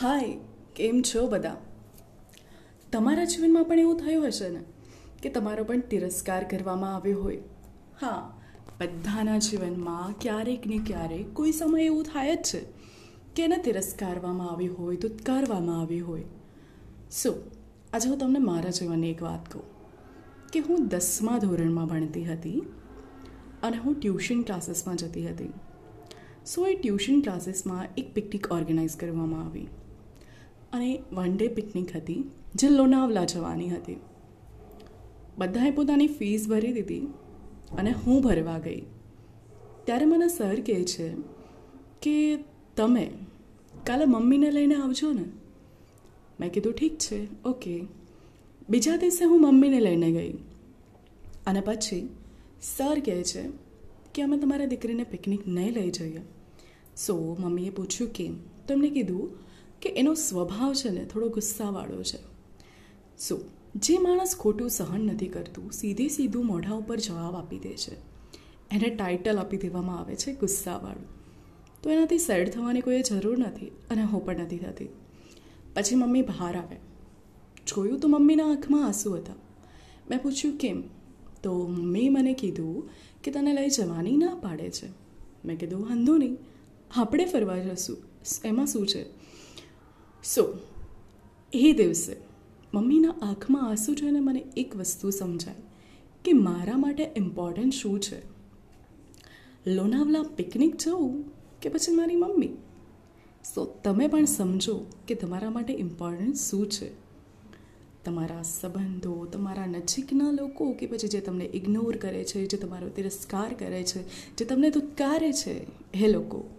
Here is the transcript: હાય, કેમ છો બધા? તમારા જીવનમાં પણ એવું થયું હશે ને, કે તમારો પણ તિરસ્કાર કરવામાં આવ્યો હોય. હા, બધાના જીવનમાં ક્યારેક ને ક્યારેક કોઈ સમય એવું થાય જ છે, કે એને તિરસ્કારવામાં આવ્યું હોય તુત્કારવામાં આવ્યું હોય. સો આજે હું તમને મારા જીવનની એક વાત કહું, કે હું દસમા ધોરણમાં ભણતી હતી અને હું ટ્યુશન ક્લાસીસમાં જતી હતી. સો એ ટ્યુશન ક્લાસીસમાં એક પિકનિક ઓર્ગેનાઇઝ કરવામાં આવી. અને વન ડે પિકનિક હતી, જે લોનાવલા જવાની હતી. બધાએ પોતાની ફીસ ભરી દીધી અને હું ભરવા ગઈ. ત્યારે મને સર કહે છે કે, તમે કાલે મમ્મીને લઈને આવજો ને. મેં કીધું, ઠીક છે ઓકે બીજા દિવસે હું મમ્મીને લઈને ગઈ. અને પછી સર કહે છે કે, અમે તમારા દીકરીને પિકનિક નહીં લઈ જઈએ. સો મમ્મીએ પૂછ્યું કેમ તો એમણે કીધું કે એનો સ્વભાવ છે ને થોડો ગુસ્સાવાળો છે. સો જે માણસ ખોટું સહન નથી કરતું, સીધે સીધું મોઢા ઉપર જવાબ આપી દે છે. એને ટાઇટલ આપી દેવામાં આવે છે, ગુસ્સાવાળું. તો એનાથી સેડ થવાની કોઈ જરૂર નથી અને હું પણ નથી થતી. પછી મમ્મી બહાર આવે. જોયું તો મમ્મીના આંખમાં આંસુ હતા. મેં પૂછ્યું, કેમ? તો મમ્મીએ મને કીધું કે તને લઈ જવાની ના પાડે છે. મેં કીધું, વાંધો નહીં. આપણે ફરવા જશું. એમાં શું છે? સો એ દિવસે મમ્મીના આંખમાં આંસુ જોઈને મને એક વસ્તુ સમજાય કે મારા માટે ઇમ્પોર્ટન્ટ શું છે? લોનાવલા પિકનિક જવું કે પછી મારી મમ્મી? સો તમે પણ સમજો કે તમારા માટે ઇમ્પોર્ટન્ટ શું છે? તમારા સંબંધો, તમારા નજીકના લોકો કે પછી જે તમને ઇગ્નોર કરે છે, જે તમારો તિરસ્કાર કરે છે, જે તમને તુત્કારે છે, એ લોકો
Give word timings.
હાય, 0.00 0.38
કેમ 0.76 1.02
છો 1.02 1.26
બધા? 1.26 1.56
તમારા 2.92 3.24
જીવનમાં 3.24 3.64
પણ 3.64 3.78
એવું 3.78 3.96
થયું 3.96 4.26
હશે 4.26 4.48
ને, 4.48 4.60
કે 5.22 5.30
તમારો 5.30 5.64
પણ 5.64 5.80
તિરસ્કાર 5.80 6.44
કરવામાં 6.44 6.94
આવ્યો 6.96 7.22
હોય. 7.22 7.36
હા, 8.00 8.40
બધાના 8.80 9.38
જીવનમાં 9.38 10.14
ક્યારેક 10.20 10.66
ને 10.66 10.78
ક્યારેક 10.86 11.32
કોઈ 11.32 11.52
સમય 11.52 11.84
એવું 11.84 12.04
થાય 12.04 12.36
જ 12.36 12.42
છે, 12.42 12.60
કે 13.36 13.44
એને 13.44 13.56
તિરસ્કારવામાં 13.56 14.50
આવ્યું 14.50 14.78
હોય 14.78 14.96
તુત્કારવામાં 14.96 15.80
આવ્યું 15.80 16.08
હોય. 16.08 16.24
સો 17.10 17.50
આજે 17.92 18.08
હું 18.08 18.18
તમને 18.18 18.38
મારા 18.38 18.70
જીવનની 18.70 19.10
એક 19.10 19.22
વાત 19.22 19.52
કહું, 19.52 19.62
કે 20.52 20.60
હું 20.60 20.88
દસમા 20.88 21.38
ધોરણમાં 21.38 21.86
ભણતી 21.86 22.24
હતી 22.24 22.60
અને 23.62 23.76
હું 23.76 24.00
ટ્યુશન 24.00 24.42
ક્લાસીસમાં 24.42 24.96
જતી 24.96 25.28
હતી. 25.28 25.52
સો 26.46 26.66
એ 26.66 26.74
ટ્યુશન 26.74 27.20
ક્લાસીસમાં 27.20 27.88
એક 27.96 28.14
પિકનિક 28.14 28.52
ઓર્ગેનાઇઝ 28.52 28.96
કરવામાં 28.96 29.46
આવી. 29.46 29.66
અને 30.74 31.02
વન 31.12 31.36
ડે 31.36 31.48
પિકનિક 31.48 31.96
હતી, 31.96 32.24
જે 32.54 32.68
લોનાવલા 32.68 33.24
જવાની 33.24 33.70
હતી. 33.70 33.96
બધાએ 35.38 35.70
પોતાની 35.70 36.06
ફીસ 36.06 36.48
ભરી 36.48 36.72
દીધી 36.72 37.00
અને 37.78 37.90
હું 37.92 38.22
ભરવા 38.22 38.58
ગઈ. 38.58 38.82
ત્યારે 39.84 40.04
મને 40.04 40.28
સર 40.28 40.60
કહે 40.66 40.84
છે 40.84 41.08
કે, 42.02 42.38
તમે 42.76 43.10
કાલે 43.84 44.04
મમ્મીને 44.04 44.50
લઈને 44.50 44.74
આવજો 44.74 45.12
ને. 45.12 45.24
મેં 46.40 46.52
કીધું, 46.52 46.72
ઠીક 46.72 46.98
છે 46.98 47.18
ઓકે 47.42 47.74
બીજા 48.68 48.96
દિવસે 48.96 49.24
હું 49.24 49.40
મમ્મીને 49.40 49.80
લઈને 49.80 50.12
ગઈ. 50.12 50.32
અને 51.46 51.60
પછી 51.60 52.08
સર 52.62 53.00
કહે 53.04 53.22
છે 53.24 53.42
કે, 54.14 54.22
અમે 54.22 54.36
તમારા 54.38 54.64
દીકરીને 54.64 55.04
પિકનિક 55.04 55.48
નહીં 55.48 55.72
લઈ 55.72 55.90
જઈએ. 55.90 56.22
સો 56.96 57.36
મમ્મીએ 57.40 57.70
પૂછ્યું 57.70 58.10
કેમ 58.12 58.34
તો 58.66 58.74
એમણે 58.74 58.90
કીધું 58.90 59.30
કે 59.82 59.88
એનો 59.88 60.14
સ્વભાવ 60.14 60.74
છે 60.74 60.88
ને 60.88 61.04
થોડો 61.04 61.28
ગુસ્સાવાળો 61.28 62.02
છે. 62.02 62.18
સો 63.18 63.40
જે 63.74 63.98
માણસ 63.98 64.36
ખોટું 64.36 64.70
સહન 64.70 65.00
નથી 65.00 65.28
કરતું, 65.28 65.72
સીધે 65.72 66.08
સીધું 66.08 66.46
મોઢા 66.46 66.74
ઉપર 66.74 66.98
જવાબ 66.98 67.36
આપી 67.36 67.58
દે 67.58 67.76
છે. 67.76 67.94
એને 68.70 68.88
ટાઇટલ 68.90 69.38
આપી 69.38 69.56
દેવામાં 69.56 69.98
આવે 69.98 70.16
છે, 70.16 70.34
ગુસ્સાવાળું. 70.34 71.06
તો 71.82 71.90
એનાથી 71.90 72.18
સેડ 72.18 72.50
થવાની 72.50 72.80
કોઈ 72.80 73.02
જરૂર 73.02 73.38
નથી 73.38 73.66
અને 73.66 74.02
હું 74.02 74.24
પણ 74.24 74.38
નથી 74.38 74.58
થતી. 74.58 74.88
પછી 75.74 75.94
મમ્મી 75.94 76.22
બહાર 76.22 76.56
આવે. 76.56 76.76
જોયું 77.66 78.00
તો 78.00 78.08
મમ્મીના 78.08 78.50
આંખમાં 78.50 78.86
આંસુ 78.86 79.14
હતા. 79.14 79.32
મેં 80.10 80.22
પૂછ્યું, 80.22 80.56
કેમ? 80.56 80.82
તો 81.42 81.66
મમ્મીએ 81.66 82.08
મને 82.08 82.32
કીધું 82.32 82.88
કે 83.24 83.30
તને 83.30 83.52
લઈ 83.52 83.68
જવાની 83.68 84.16
ના 84.16 84.34
પાડે 84.34 84.70
છે. 84.70 84.88
મેં 85.44 85.58
કીધું, 85.58 85.82
વાંધો 85.82 86.16
નહીં. 86.16 86.38
આપણે 86.96 87.24
ફરવા 87.24 87.58
જશું. 87.58 87.96
એમાં 88.44 88.66
શું 88.66 88.86
છે? 88.86 89.02
સો 90.24 90.58
એ 91.52 91.72
દિવસે 91.72 92.16
મમ્મીના 92.74 93.10
આંખમાં 93.22 93.68
આંસુ 93.68 93.94
જોઈને 93.94 94.20
મને 94.20 94.44
એક 94.56 94.76
વસ્તુ 94.76 95.10
સમજાય 95.10 95.54
કે 96.24 96.32
મારા 96.32 96.76
માટે 96.76 97.10
ઇમ્પોર્ટન્ટ 97.16 97.72
શું 97.72 98.00
છે? 98.00 98.22
લોનાવલા 99.66 100.22
પિકનિક 100.22 100.76
જવું 100.76 101.24
કે 101.60 101.68
પછી 101.68 101.94
મારી 101.94 102.16
મમ્મી? 102.16 102.48
સો 103.54 103.64
તમે 103.84 104.08
પણ 104.08 104.24
સમજો 104.24 104.86
કે 105.08 105.14
તમારા 105.14 105.50
માટે 105.50 105.74
ઇમ્પોર્ટન્ટ 105.74 106.34
શું 106.34 106.70
છે? 106.70 106.90
તમારા 108.04 108.42
સંબંધો, 108.42 109.26
તમારા 109.26 109.66
નજીકના 109.66 110.30
લોકો 110.30 110.72
કે 110.72 110.86
પછી 110.86 111.08
જે 111.08 111.20
તમને 111.20 111.44
ઇગ્નોર 111.44 111.96
કરે 111.96 112.24
છે, 112.24 112.46
જે 112.46 112.56
તમારો 112.56 112.88
તિરસ્કાર 112.88 113.54
કરે 113.54 113.82
છે, 113.82 114.08
જે 114.36 114.44
તમને 114.44 114.70
તુત્કારે 114.70 115.32
છે, 115.32 115.66
એ 115.92 116.08
લોકો 116.08 116.53